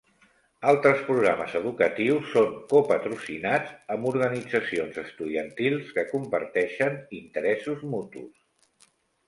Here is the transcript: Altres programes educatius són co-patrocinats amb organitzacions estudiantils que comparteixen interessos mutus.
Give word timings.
Altres 0.69 1.01
programes 1.09 1.51
educatius 1.59 2.31
són 2.37 2.55
co-patrocinats 2.71 3.75
amb 3.97 4.09
organitzacions 4.13 4.99
estudiantils 5.05 5.95
que 5.99 6.09
comparteixen 6.17 7.01
interessos 7.23 7.89
mutus. 7.95 8.93